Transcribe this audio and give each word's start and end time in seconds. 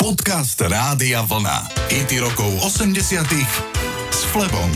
Podcast 0.00 0.56
Rádia 0.56 1.20
Vlna. 1.20 1.68
IT 1.92 2.24
rokov 2.24 2.48
80 2.64 3.20
s 4.08 4.20
Flebom. 4.32 4.72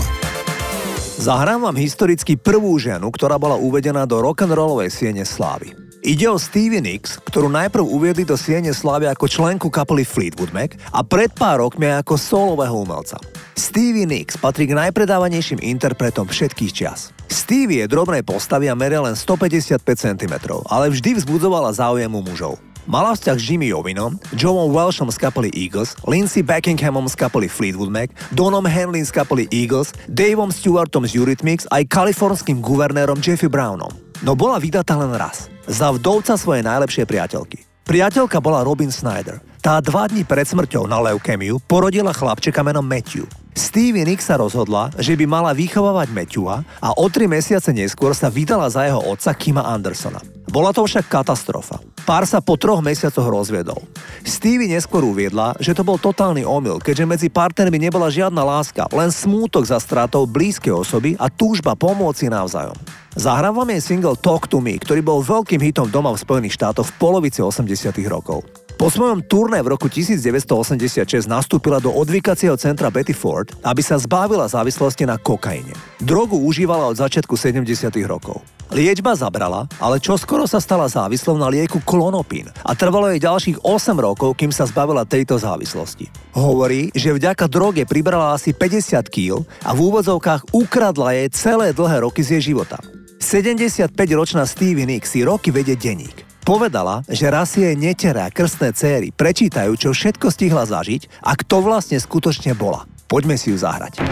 Zahrám 1.17 1.65
vám 1.65 1.81
historicky 1.81 2.37
prvú 2.37 2.77
ženu, 2.77 3.09
ktorá 3.09 3.41
bola 3.41 3.57
uvedená 3.57 4.05
do 4.05 4.21
rock'n'rollovej 4.21 4.93
siene 4.93 5.25
slávy. 5.25 5.73
Ide 6.05 6.29
o 6.29 6.37
Stevie 6.37 6.85
Nicks, 6.85 7.17
ktorú 7.25 7.49
najprv 7.49 7.89
uviedli 7.89 8.29
do 8.29 8.37
siene 8.37 8.77
slávy 8.77 9.09
ako 9.09 9.25
členku 9.25 9.73
kapely 9.73 10.05
Fleetwood 10.05 10.53
Mac 10.53 10.77
a 10.93 11.01
pred 11.01 11.33
pár 11.33 11.65
rokmi 11.65 11.89
ako 11.89 12.21
solového 12.21 12.85
umelca. 12.85 13.17
Stevie 13.57 14.05
Nicks 14.05 14.37
patrí 14.37 14.69
k 14.69 14.77
najpredávanejším 14.77 15.65
interpretom 15.65 16.29
všetkých 16.29 16.73
čias. 16.77 17.17
Stevie 17.33 17.81
je 17.81 17.89
drobnej 17.89 18.21
postavy 18.21 18.69
a 18.69 18.77
meria 18.77 19.01
len 19.01 19.17
155 19.17 19.81
cm, 19.89 20.35
ale 20.69 20.93
vždy 20.93 21.17
vzbudzovala 21.17 21.73
záujem 21.73 22.13
u 22.13 22.21
mužov. 22.21 22.61
Mala 22.85 23.17
vzťah 23.17 23.37
s 23.41 23.45
Jimmy 23.49 23.73
Jovinom, 23.73 24.21
Joeom 24.37 24.69
Welshom 24.69 25.09
z 25.09 25.17
kapely 25.17 25.49
Eagles, 25.57 25.97
Lindsey 26.05 26.45
Buckinghamom 26.45 27.09
z 27.09 27.17
kapely 27.17 27.49
Fleetwood 27.49 27.89
Mac, 27.89 28.13
Donom 28.29 28.69
Henley 28.69 29.01
z 29.01 29.09
kapely 29.09 29.49
Eagles, 29.49 29.97
Daveom 30.05 30.53
Stewartom 30.53 31.09
z 31.09 31.17
Eurythmics 31.17 31.65
aj 31.73 31.89
kalifornským 31.89 32.61
guvernérom 32.61 33.25
Jeffy 33.25 33.49
Brownom. 33.49 33.89
No 34.21 34.37
bola 34.37 34.61
vydatá 34.61 35.01
len 35.01 35.17
raz. 35.17 35.49
Za 35.65 35.97
vdovca 35.97 36.37
svojej 36.37 36.61
najlepšej 36.61 37.09
priateľky. 37.09 37.65
Priateľka 37.89 38.37
bola 38.45 38.61
Robin 38.61 38.93
Snyder. 38.93 39.41
Tá 39.65 39.81
dva 39.81 40.05
dní 40.05 40.29
pred 40.29 40.45
smrťou 40.45 40.85
na 40.85 41.01
leukemiu 41.01 41.57
porodila 41.65 42.13
chlapčeka 42.13 42.61
menom 42.61 42.85
Matthew. 42.85 43.25
Stevie 43.57 44.05
Nicks 44.05 44.29
sa 44.29 44.37
rozhodla, 44.37 44.93
že 45.01 45.17
by 45.17 45.25
mala 45.25 45.57
vychovávať 45.57 46.13
Matthewa 46.13 46.69
a 46.85 46.93
o 46.93 47.07
tri 47.09 47.25
mesiace 47.25 47.73
neskôr 47.73 48.13
sa 48.13 48.29
vydala 48.29 48.69
za 48.69 48.85
jeho 48.85 49.01
otca 49.01 49.33
Kima 49.33 49.65
Andersona. 49.65 50.34
Bola 50.55 50.71
to 50.71 50.87
však 50.87 51.11
katastrofa. 51.11 51.83
Pár 52.07 52.31
sa 52.31 52.39
po 52.39 52.55
troch 52.55 52.79
mesiacoch 52.79 53.27
rozviedol. 53.27 53.83
Stevie 54.23 54.71
neskôr 54.71 55.03
uviedla, 55.03 55.59
že 55.59 55.75
to 55.75 55.83
bol 55.83 55.99
totálny 55.99 56.47
omyl, 56.47 56.79
keďže 56.79 57.11
medzi 57.11 57.27
partnermi 57.27 57.75
nebola 57.75 58.07
žiadna 58.07 58.39
láska, 58.47 58.87
len 58.95 59.11
smútok 59.11 59.67
za 59.67 59.83
stratou 59.83 60.31
blízkej 60.31 60.71
osoby 60.71 61.19
a 61.19 61.27
túžba 61.27 61.75
pomôcť 61.75 62.19
si 62.23 62.27
navzájom. 62.31 62.79
Zahrám 63.19 63.59
vám 63.59 63.75
jej 63.75 63.83
single 63.83 64.15
Talk 64.15 64.47
to 64.47 64.63
Me, 64.63 64.79
ktorý 64.79 65.03
bol 65.03 65.27
veľkým 65.27 65.59
hitom 65.59 65.91
doma 65.91 66.15
v 66.15 66.23
Spojených 66.23 66.55
štátoch 66.55 66.87
v 66.87 66.97
polovici 67.03 67.43
80 67.43 67.91
rokov. 68.07 68.47
Po 68.79 68.87
svojom 68.91 69.27
turné 69.27 69.59
v 69.59 69.75
roku 69.75 69.91
1986 69.91 71.31
nastúpila 71.31 71.83
do 71.83 71.91
odvykacieho 71.95 72.55
centra 72.59 72.95
Betty 72.95 73.15
Ford, 73.15 73.51
aby 73.67 73.83
sa 73.83 73.99
zbavila 73.99 74.47
závislosti 74.47 75.03
na 75.03 75.19
kokaine. 75.19 75.75
Drogu 75.99 76.39
užívala 76.39 76.91
od 76.91 76.99
začiatku 76.99 77.39
70 77.39 77.91
rokov. 78.07 78.43
Liečba 78.75 79.15
zabrala, 79.15 79.71
ale 79.79 80.03
čo 80.03 80.19
skoro 80.19 80.51
sa 80.51 80.59
stala 80.59 80.91
závislou 80.91 81.39
na 81.39 81.47
lieku 81.47 81.79
klonopín 81.87 82.51
a 82.67 82.75
trvalo 82.75 83.07
jej 83.07 83.23
ďalších 83.23 83.63
8 83.63 83.95
rokov, 83.95 84.35
kým 84.35 84.51
sa 84.51 84.67
zbavila 84.67 85.07
tejto 85.07 85.39
závislosti. 85.39 86.11
Hovorí, 86.35 86.91
že 86.91 87.15
vďaka 87.15 87.47
droge 87.47 87.87
pribrala 87.87 88.35
asi 88.35 88.51
50 88.51 89.07
kg 89.07 89.47
a 89.63 89.71
v 89.71 89.79
úvodzovkách 89.79 90.51
ukradla 90.51 91.15
jej 91.15 91.31
celé 91.31 91.71
dlhé 91.71 92.03
roky 92.03 92.27
z 92.27 92.35
jej 92.35 92.51
života. 92.51 92.83
75-ročná 93.23 94.43
Stevie 94.43 94.91
Nicks 94.91 95.15
si 95.15 95.23
roky 95.23 95.55
vedie 95.55 95.79
denník. 95.79 96.27
Povedala, 96.43 97.07
že 97.07 97.31
raz 97.31 97.55
jej 97.55 97.79
netere 97.79 98.27
a 98.27 98.35
krstné 98.35 98.75
céry 98.75 99.15
prečítajú, 99.15 99.71
čo 99.79 99.95
všetko 99.95 100.35
stihla 100.35 100.67
zažiť 100.67 101.23
a 101.23 101.39
kto 101.39 101.63
vlastne 101.63 102.03
skutočne 102.03 102.59
bola. 102.59 102.91
Poďme 103.07 103.39
si 103.39 103.55
ju 103.55 103.57
zahrať. 103.57 104.03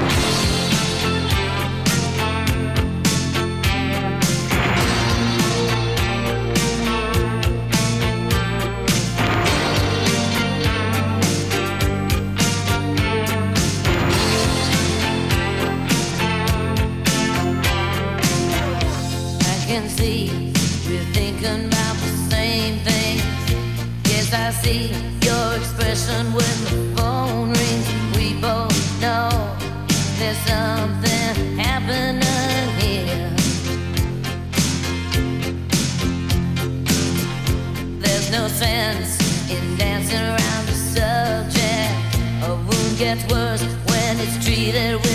gets 43.03 43.25
worse 43.33 43.65
when 43.89 44.21
it's 44.21 44.45
treated 44.45 44.95
with 44.95 45.12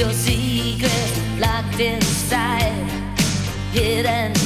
your 0.00 0.12
secrets 0.14 1.20
locked 1.38 1.78
inside, 1.78 2.72
hidden. 3.70 4.39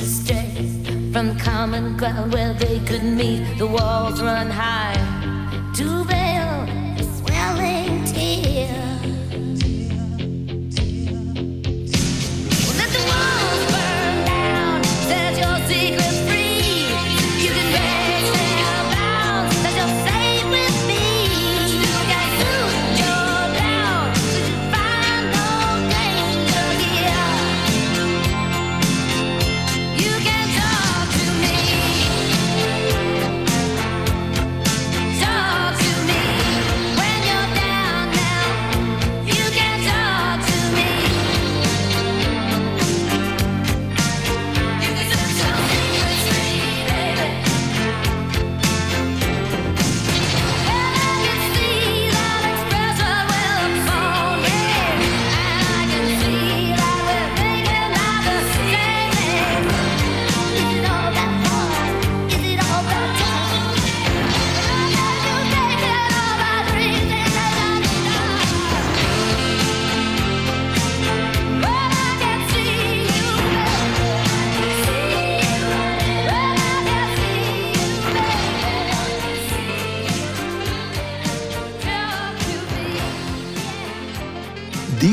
astray 0.00 0.50
from 1.12 1.38
common 1.38 1.96
ground 1.96 2.32
where 2.32 2.54
they 2.54 2.78
could 2.80 3.04
meet. 3.04 3.58
The 3.58 3.66
walls 3.66 4.20
run 4.22 4.48
high. 4.50 4.96
Too 5.74 6.04
bad. 6.04 6.19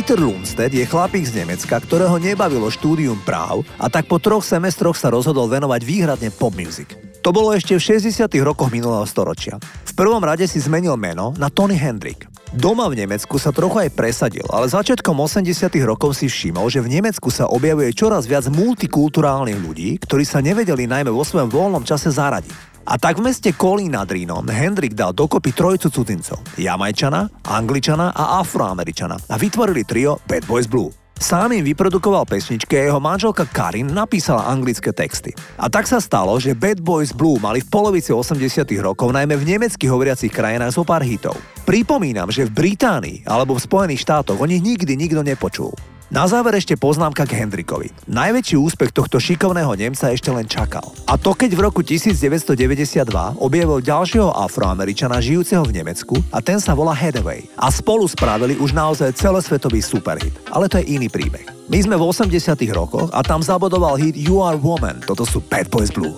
Dieter 0.07 0.23
Lundstedt 0.23 0.71
je 0.71 0.87
chlapík 0.87 1.27
z 1.27 1.43
Nemecka, 1.43 1.83
ktorého 1.83 2.15
nebavilo 2.15 2.71
štúdium 2.71 3.19
práv 3.27 3.67
a 3.75 3.91
tak 3.91 4.07
po 4.07 4.23
troch 4.23 4.39
semestroch 4.39 4.95
sa 4.95 5.11
rozhodol 5.11 5.51
venovať 5.51 5.83
výhradne 5.83 6.31
pop 6.31 6.55
music. 6.55 6.95
To 7.27 7.35
bolo 7.35 7.51
ešte 7.51 7.75
v 7.75 7.99
60. 7.99 8.23
rokoch 8.39 8.71
minulého 8.71 9.03
storočia. 9.03 9.59
V 9.59 9.91
prvom 9.99 10.23
rade 10.23 10.47
si 10.47 10.63
zmenil 10.63 10.95
meno 10.95 11.35
na 11.35 11.51
Tony 11.51 11.75
Hendrik. 11.75 12.23
Doma 12.55 12.87
v 12.87 13.03
Nemecku 13.03 13.35
sa 13.35 13.51
trochu 13.51 13.83
aj 13.83 13.99
presadil, 13.99 14.47
ale 14.47 14.71
začiatkom 14.71 15.11
80. 15.11 15.43
rokov 15.83 16.15
si 16.15 16.31
všimol, 16.31 16.71
že 16.71 16.79
v 16.79 16.87
Nemecku 16.87 17.27
sa 17.27 17.51
objavuje 17.51 17.91
čoraz 17.91 18.31
viac 18.31 18.47
multikulturálnych 18.47 19.59
ľudí, 19.59 19.99
ktorí 20.07 20.23
sa 20.23 20.39
nevedeli 20.39 20.87
najmä 20.87 21.11
vo 21.11 21.27
svojom 21.27 21.51
voľnom 21.51 21.83
čase 21.83 22.15
zaradiť. 22.15 22.55
A 22.87 22.95
tak 22.95 23.19
v 23.19 23.27
meste 23.27 23.51
Kolín 23.51 23.99
nad 23.99 24.07
Rínom 24.07 24.47
Hendrik 24.47 24.95
dal 24.95 25.11
dokopy 25.11 25.51
trojcu 25.51 25.91
cudzincov. 25.91 26.39
Jamajčana, 26.55 27.43
Angličana 27.43 28.15
a 28.15 28.39
Afroameričana 28.39 29.27
a 29.27 29.35
vytvorili 29.35 29.83
trio 29.83 30.23
Bad 30.23 30.47
Boys 30.47 30.71
Blue. 30.71 30.87
Sám 31.19 31.51
im 31.51 31.67
vyprodukoval 31.67 32.23
pesničky 32.23 32.79
a 32.79 32.87
jeho 32.87 33.03
manželka 33.03 33.43
Karin 33.43 33.91
napísala 33.91 34.47
anglické 34.47 34.95
texty. 34.95 35.35
A 35.59 35.67
tak 35.67 35.83
sa 35.83 35.99
stalo, 35.99 36.39
že 36.39 36.55
Bad 36.55 36.79
Boys 36.79 37.11
Blue 37.11 37.35
mali 37.43 37.59
v 37.59 37.67
polovici 37.67 38.15
80 38.15 38.39
rokov 38.79 39.11
najmä 39.11 39.35
v 39.35 39.43
nemecky 39.43 39.89
hovoriacich 39.89 40.31
krajinách 40.31 40.77
zo 40.77 40.87
pár 40.87 41.03
hitov. 41.03 41.35
Pripomínam, 41.67 42.31
že 42.31 42.47
v 42.47 42.55
Británii 42.55 43.27
alebo 43.27 43.59
v 43.59 43.65
Spojených 43.67 44.07
štátoch 44.07 44.39
o 44.39 44.47
nich 44.47 44.63
nikdy 44.63 44.95
nikto 44.95 45.27
nepočul. 45.27 45.75
Na 46.07 46.23
záver 46.23 46.55
ešte 46.55 46.79
poznámka 46.79 47.27
k 47.27 47.43
Hendrikovi. 47.43 47.91
Najväčší 48.07 48.55
úspech 48.55 48.95
tohto 48.95 49.19
šikovného 49.19 49.75
Nemca 49.75 50.07
ešte 50.07 50.31
len 50.31 50.47
čakal. 50.47 50.95
A 51.03 51.19
to 51.19 51.35
keď 51.35 51.51
v 51.51 51.67
roku 51.67 51.83
1992 51.83 53.03
objavil 53.35 53.83
ďalšieho 53.83 54.31
afroameričana 54.31 55.19
žijúceho 55.19 55.67
v 55.67 55.83
Nemecku 55.83 56.15
a 56.31 56.39
ten 56.39 56.63
sa 56.63 56.71
volá 56.71 56.95
Hathaway. 56.95 57.51
A 57.59 57.67
spolu 57.67 58.07
spravili 58.07 58.55
už 58.55 58.71
naozaj 58.71 59.19
celosvetový 59.19 59.83
superhit. 59.83 60.31
Ale 60.47 60.71
to 60.71 60.79
je 60.79 60.95
iný 60.95 61.11
príbeh. 61.11 61.43
My 61.67 61.83
sme 61.83 61.99
v 61.99 62.07
80 62.07 62.55
rokoch 62.71 63.11
a 63.11 63.19
tam 63.19 63.43
zabodoval 63.43 63.99
hit 63.99 64.15
You 64.15 64.39
Are 64.39 64.55
Woman. 64.55 65.03
Toto 65.03 65.27
sú 65.27 65.43
Bad 65.43 65.67
Boys 65.67 65.91
Blue. 65.91 66.15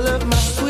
all 0.00 0.08
of 0.14 0.26
my 0.26 0.36
sweet 0.36 0.69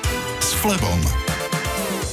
Flebom. 0.61 1.01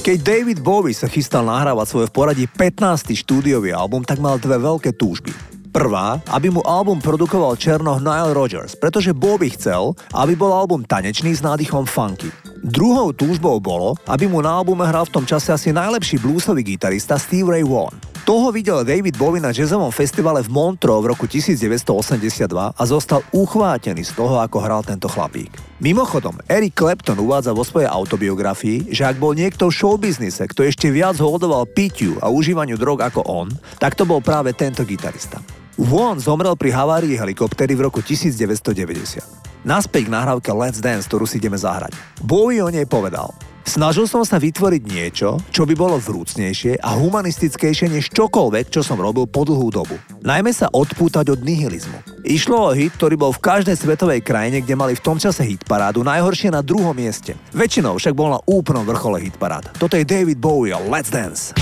Keď 0.01 0.17
David 0.25 0.59
Bowie 0.65 0.97
sa 0.97 1.05
chystal 1.05 1.45
nahrávať 1.45 1.85
svoje 1.85 2.09
v 2.09 2.15
poradí 2.17 2.45
15. 2.49 3.13
štúdiový 3.13 3.69
album, 3.69 4.01
tak 4.01 4.17
mal 4.17 4.41
dve 4.41 4.57
veľké 4.57 4.97
túžby. 4.97 5.29
Prvá, 5.69 6.17
aby 6.33 6.49
mu 6.49 6.65
album 6.65 6.97
produkoval 6.97 7.53
Černoh 7.61 8.01
Nile 8.01 8.33
Rodgers, 8.33 8.73
pretože 8.73 9.13
Bobby 9.13 9.53
chcel, 9.53 9.93
aby 10.17 10.33
bol 10.33 10.49
album 10.49 10.81
tanečný 10.81 11.29
s 11.37 11.45
nádychom 11.45 11.85
funky. 11.85 12.33
Druhou 12.65 13.13
túžbou 13.13 13.61
bolo, 13.61 13.93
aby 14.09 14.25
mu 14.25 14.41
na 14.41 14.57
albume 14.57 14.81
hral 14.81 15.05
v 15.05 15.21
tom 15.21 15.29
čase 15.29 15.53
asi 15.53 15.69
najlepší 15.69 16.17
bluesový 16.17 16.65
gitarista 16.65 17.21
Steve 17.21 17.53
Ray 17.53 17.61
Vaughan. 17.61 18.08
Toho 18.29 18.53
videl 18.53 18.85
David 18.85 19.17
Bowie 19.17 19.41
na 19.41 19.49
jazzovom 19.49 19.89
festivale 19.89 20.45
v 20.45 20.53
Montreux 20.53 21.01
v 21.01 21.17
roku 21.17 21.25
1982 21.25 22.45
a 22.77 22.83
zostal 22.85 23.25
uchvátený 23.33 24.05
z 24.05 24.13
toho, 24.13 24.37
ako 24.37 24.61
hral 24.61 24.85
tento 24.85 25.09
chlapík. 25.09 25.49
Mimochodom, 25.81 26.37
Eric 26.45 26.77
Clapton 26.77 27.17
uvádza 27.17 27.57
vo 27.57 27.65
svojej 27.65 27.89
autobiografii, 27.89 28.93
že 28.93 29.09
ak 29.09 29.17
bol 29.17 29.33
niekto 29.33 29.73
v 29.73 29.73
showbiznise, 29.73 30.45
kto 30.45 30.61
ešte 30.61 30.93
viac 30.93 31.17
holdoval 31.17 31.65
pitiu 31.73 32.21
a 32.21 32.29
užívaniu 32.29 32.77
drog 32.77 33.01
ako 33.01 33.25
on, 33.25 33.49
tak 33.81 33.97
to 33.97 34.05
bol 34.05 34.21
práve 34.21 34.53
tento 34.53 34.85
gitarista. 34.85 35.41
Won 35.81 36.21
zomrel 36.21 36.53
pri 36.53 36.69
havárii 36.69 37.17
helikoptery 37.17 37.73
v 37.73 37.89
roku 37.89 38.05
1990. 38.05 39.25
Naspäť 39.65 40.05
k 40.05 40.13
nahrávke 40.13 40.53
Let's 40.53 40.77
Dance, 40.77 41.09
ktorú 41.09 41.25
si 41.25 41.41
ideme 41.41 41.57
zahrať. 41.57 41.97
Bowie 42.21 42.61
o 42.61 42.69
nej 42.69 42.85
povedal– 42.85 43.33
Snažil 43.69 44.09
som 44.09 44.25
sa 44.25 44.41
vytvoriť 44.41 44.81
niečo, 44.81 45.37
čo 45.53 45.61
by 45.61 45.77
bolo 45.77 46.01
vrúcnejšie 46.01 46.81
a 46.81 46.97
humanistickejšie 46.97 47.93
než 47.93 48.09
čokoľvek, 48.09 48.73
čo 48.73 48.81
som 48.81 48.97
robil 48.97 49.29
po 49.29 49.45
dlhú 49.45 49.69
dobu. 49.69 49.93
Najmä 50.25 50.49
sa 50.49 50.73
odpútať 50.73 51.29
od 51.37 51.45
nihilizmu. 51.45 52.25
Išlo 52.25 52.65
o 52.65 52.73
hit, 52.73 52.97
ktorý 52.97 53.13
bol 53.13 53.29
v 53.29 53.45
každej 53.45 53.77
svetovej 53.77 54.25
krajine, 54.25 54.65
kde 54.65 54.73
mali 54.73 54.97
v 54.97 55.05
tom 55.05 55.21
čase 55.21 55.45
hitparádu, 55.45 56.01
najhoršie 56.01 56.49
na 56.49 56.65
druhom 56.65 56.97
mieste. 56.97 57.37
Väčšinou 57.53 58.01
však 58.01 58.17
bol 58.17 58.33
na 58.33 58.41
úplnom 58.49 58.89
vrchole 58.89 59.21
hitparád. 59.29 59.77
Toto 59.77 59.93
je 59.93 60.01
David 60.01 60.41
Bowie 60.41 60.73
Let's 60.89 61.13
Dance. 61.13 61.53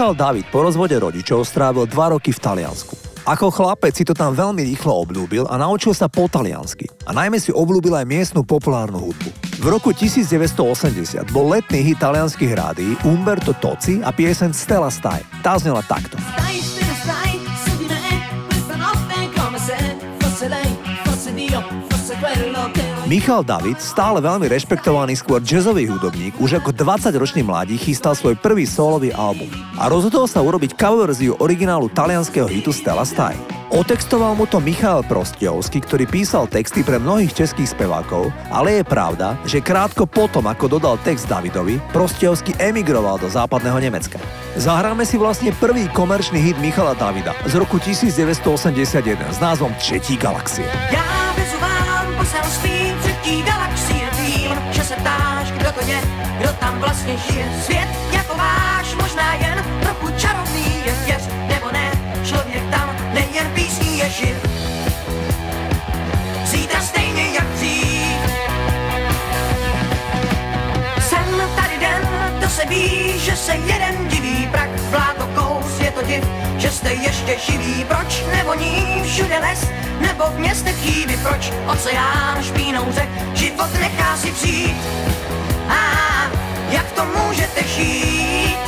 Michal 0.00 0.16
David 0.16 0.48
po 0.48 0.64
rozvode 0.64 0.96
rodičov 0.96 1.44
strávil 1.44 1.84
dva 1.84 2.16
roky 2.16 2.32
v 2.32 2.40
Taliansku. 2.40 2.96
Ako 3.28 3.52
chlapec 3.52 3.92
si 3.92 4.00
to 4.00 4.16
tam 4.16 4.32
veľmi 4.32 4.64
rýchlo 4.72 5.04
obľúbil 5.04 5.44
a 5.44 5.60
naučil 5.60 5.92
sa 5.92 6.08
po 6.08 6.24
taliansky. 6.24 6.88
A 7.04 7.12
najmä 7.12 7.36
si 7.36 7.52
obľúbil 7.52 7.92
aj 7.92 8.08
miestnu 8.08 8.40
populárnu 8.40 8.96
hudbu. 8.96 9.28
V 9.60 9.66
roku 9.68 9.92
1980 9.92 11.28
bol 11.36 11.52
letný 11.52 11.84
hit 11.84 12.00
talianských 12.00 12.48
rádií 12.56 12.96
Umberto 13.04 13.52
Toci 13.52 14.00
a 14.00 14.08
piesen 14.08 14.56
Stella 14.56 14.88
Stai. 14.88 15.20
Tá 15.44 15.60
znela 15.60 15.84
takto. 15.84 16.16
Stai, 16.16 16.64
Michal 23.10 23.42
David, 23.42 23.82
stále 23.82 24.22
veľmi 24.22 24.46
rešpektovaný 24.46 25.18
skôr 25.18 25.42
jazzový 25.42 25.90
hudobník, 25.90 26.38
už 26.38 26.62
ako 26.62 26.70
20-ročný 26.70 27.42
mladí 27.42 27.74
chystal 27.74 28.14
svoj 28.14 28.38
prvý 28.38 28.62
solový 28.62 29.10
album 29.10 29.50
a 29.82 29.90
rozhodol 29.90 30.30
sa 30.30 30.38
urobiť 30.38 30.78
cover 30.78 31.10
verziu 31.10 31.34
originálu 31.42 31.90
talianského 31.90 32.46
hitu 32.46 32.70
Stella 32.70 33.02
Style. 33.02 33.42
Otextoval 33.74 34.38
mu 34.38 34.46
to 34.46 34.62
Michal 34.62 35.02
Prostiovský, 35.02 35.82
ktorý 35.82 36.06
písal 36.06 36.46
texty 36.46 36.86
pre 36.86 37.02
mnohých 37.02 37.34
českých 37.34 37.74
spevákov, 37.74 38.30
ale 38.46 38.78
je 38.78 38.84
pravda, 38.86 39.34
že 39.42 39.58
krátko 39.58 40.06
potom, 40.06 40.46
ako 40.46 40.78
dodal 40.78 40.94
text 41.02 41.26
Davidovi, 41.26 41.82
Prostiovský 41.90 42.54
emigroval 42.62 43.18
do 43.18 43.26
západného 43.26 43.90
Nemecka. 43.90 44.22
Zahráme 44.54 45.02
si 45.02 45.18
vlastne 45.18 45.50
prvý 45.58 45.90
komerčný 45.90 46.38
hit 46.38 46.62
Michala 46.62 46.94
Davida 46.94 47.34
z 47.42 47.58
roku 47.58 47.82
1981 47.82 49.34
s 49.34 49.38
názvom 49.42 49.74
Třetí 49.82 50.14
galaxie. 50.14 50.70
Já 50.94 51.19
poselství 52.20 52.94
třetí 53.00 53.42
galaxie 53.42 54.10
Vím, 54.20 54.52
že 54.70 54.84
se 54.84 54.94
ptáš, 54.96 55.50
kdo 55.50 55.72
to 55.72 55.80
je, 55.86 56.00
kdo 56.38 56.52
tam 56.52 56.78
vlastně 56.78 57.16
žije. 57.16 57.46
Svět 57.64 57.88
jako 58.12 58.36
váš, 58.36 58.94
možná 58.94 59.34
jen 59.34 59.64
trochu 59.82 60.08
čarovný 60.18 60.82
je 60.86 60.92
věř 61.04 61.22
Nebo 61.48 61.72
ne, 61.72 61.90
člověk 62.24 62.70
tam 62.70 62.96
nejen 63.12 63.46
písní 63.54 63.98
je 63.98 64.10
živ. 64.10 64.36
Zítra 66.44 66.80
stejně 66.80 67.22
jak 67.22 67.46
dřív. 67.46 68.20
Jsem 71.00 71.42
tady 71.56 71.78
den, 71.80 72.08
to 72.40 72.48
se 72.48 72.66
ví, 72.66 73.18
že 73.18 73.36
se 73.36 73.52
jeden 73.54 74.08
diví 74.08 74.48
Prak, 74.52 74.70
vláto, 74.90 75.09
div, 76.10 76.24
že 76.58 76.70
jste 76.70 76.92
ještě 76.92 77.36
živí 77.46 77.84
Proč 77.88 78.24
nevoní 78.36 79.02
všude 79.04 79.38
les, 79.38 79.66
nebo 80.00 80.24
v 80.24 80.38
městech 80.38 80.76
chýby? 80.76 81.16
Proč 81.22 81.52
oceán 81.72 82.42
špínou 82.42 82.86
řek, 82.90 83.08
život 83.34 83.70
nechá 83.80 84.16
si 84.16 84.30
přijít? 84.32 84.76
A 85.68 85.80
jak 86.70 86.92
to 86.92 87.02
můžete 87.04 87.62
žít? 87.68 88.58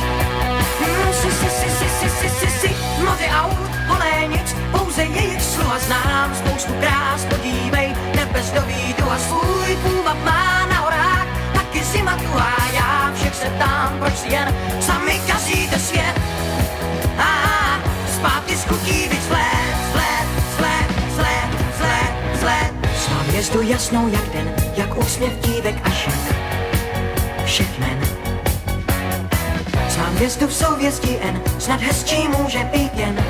Hmm, 0.79 1.13
si, 1.13 1.31
si, 1.31 1.49
si, 1.49 1.69
si, 1.79 1.87
si, 1.99 2.09
si, 2.09 2.29
si, 2.29 2.47
si, 2.59 2.75
moře 3.05 3.27
aut, 3.41 3.69
holé 3.87 4.27
nic, 4.27 4.55
pouze 4.71 5.03
jejich 5.03 5.41
slova 5.41 5.79
znám. 5.79 6.35
Spoustu 6.35 6.73
krás, 6.73 7.25
podívej, 7.25 7.95
nebe 8.15 8.43
do 8.55 8.61
výdu 8.61 9.11
a 9.11 9.17
svůj 9.17 9.75
půvab 9.83 10.17
má 10.25 10.65
na 10.65 10.75
horách. 10.75 11.27
Taky 11.53 11.83
zima 11.83 12.15
tu 12.15 12.39
a 12.39 12.55
já 12.73 13.11
všech 13.15 13.35
se 13.35 13.49
tam, 13.59 13.95
proč 13.99 14.15
si 14.15 14.27
jen 14.27 14.72
hvězdu 23.43 23.61
jasnou 23.69 24.07
jak 24.07 24.29
den, 24.29 24.55
jak 24.75 24.97
úsměv 24.97 25.33
dívek 25.39 25.75
a 25.83 25.89
žen. 25.89 26.19
Všech 27.45 27.79
men. 27.79 27.99
Svá 29.89 30.03
hvězdu 30.03 30.47
v 30.47 30.53
souvězdí 30.53 31.17
N, 31.21 31.41
snad 31.59 31.81
hezčí 31.81 32.27
může 32.27 32.63
být 32.63 32.91
jen 32.95 33.25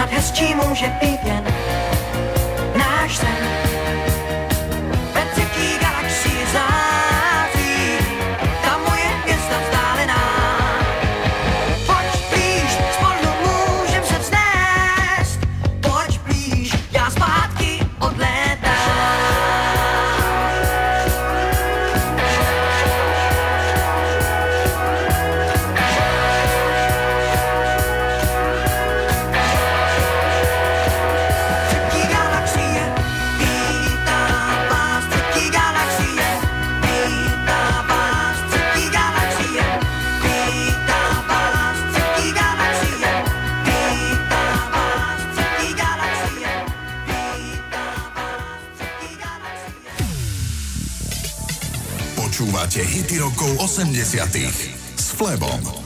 Nadhesčí 0.00 0.54
může 0.54 0.88
být. 1.00 1.19
80 53.70 54.74
s 54.96 55.10
Flebom. 55.12 55.79